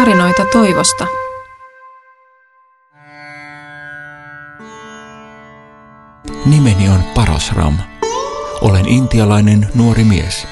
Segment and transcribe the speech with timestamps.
[0.00, 1.06] tarinoita toivosta.
[6.46, 7.74] Nimeni on Parasram.
[8.60, 10.46] Olen intialainen nuori mies.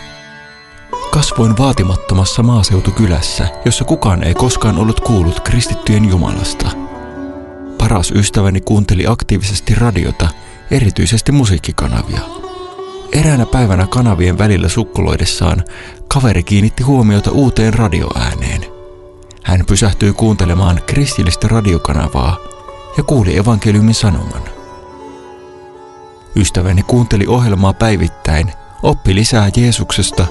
[1.10, 6.70] Kasvoin vaatimattomassa maaseutukylässä, jossa kukaan ei koskaan ollut kuullut kristittyjen Jumalasta.
[7.78, 10.28] Paras ystäväni kuunteli aktiivisesti radiota,
[10.70, 12.20] erityisesti musiikkikanavia.
[13.12, 15.64] Eräänä päivänä kanavien välillä sukkuloidessaan
[16.08, 18.57] kaveri kiinnitti huomiota uuteen radioääneen.
[19.48, 22.36] Hän pysähtyi kuuntelemaan kristillistä radiokanavaa
[22.96, 24.42] ja kuuli evankeliumin sanoman.
[26.36, 28.52] Ystäväni kuunteli ohjelmaa päivittäin,
[28.82, 30.26] oppi lisää Jeesuksesta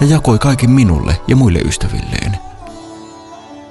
[0.00, 2.38] ja jakoi kaiken minulle ja muille ystävilleen.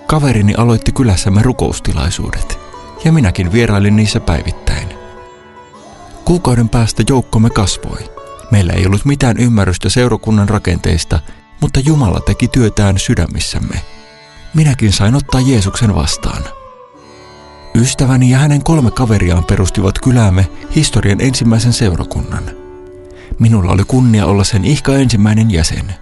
[0.07, 2.59] Kaverini aloitti kylässämme rukoustilaisuudet
[3.05, 4.87] ja minäkin vierailin niissä päivittäin.
[6.25, 8.11] Kuukauden päästä joukkomme kasvoi.
[8.51, 11.19] Meillä ei ollut mitään ymmärrystä seurakunnan rakenteista,
[11.61, 13.81] mutta Jumala teki työtään sydämissämme.
[14.53, 16.43] Minäkin sain ottaa Jeesuksen vastaan.
[17.75, 22.43] Ystäväni ja hänen kolme kaveriaan perustivat kyläämme historian ensimmäisen seurakunnan.
[23.39, 25.93] Minulla oli kunnia olla sen ihka ensimmäinen jäsen.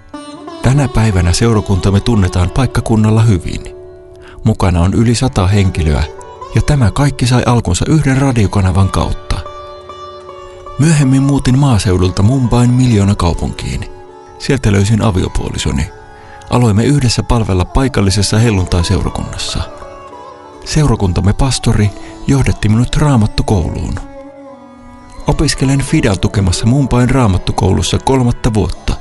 [0.61, 3.61] Tänä päivänä seurakuntamme tunnetaan paikkakunnalla hyvin.
[4.43, 6.03] Mukana on yli sata henkilöä
[6.55, 9.39] ja tämä kaikki sai alkunsa yhden radiokanavan kautta.
[10.79, 13.85] Myöhemmin muutin maaseudulta Mumbain miljoona kaupunkiin.
[14.39, 15.98] Sieltä löysin aviopuolisoni.
[16.49, 19.59] Aloimme yhdessä palvella paikallisessa helluntai-seurakunnassa.
[20.65, 21.89] Seurakuntamme pastori
[22.27, 23.95] johdatti minut raamattukouluun.
[25.27, 28.93] Opiskelen Fidan tukemassa Mumbain raamattukoulussa kolmatta vuotta.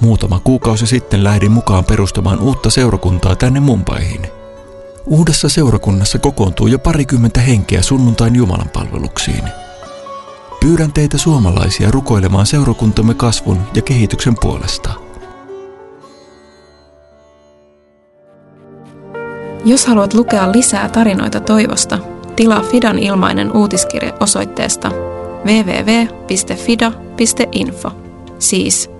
[0.00, 4.26] Muutama kuukausi sitten lähdin mukaan perustamaan uutta seurakuntaa tänne Mumbaihin.
[5.06, 9.44] Uudessa seurakunnassa kokoontuu jo parikymmentä henkeä sunnuntain Jumalan palveluksiin.
[10.60, 15.09] Pyydän teitä suomalaisia rukoilemaan seurakuntamme kasvun ja kehityksen puolesta.
[19.64, 21.98] Jos haluat lukea lisää tarinoita toivosta,
[22.36, 24.90] tilaa Fidan ilmainen uutiskirje osoitteesta
[25.44, 27.90] www.fida.info.
[28.38, 28.90] Siis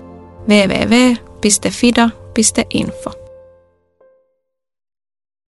[0.47, 3.20] www.fida.info.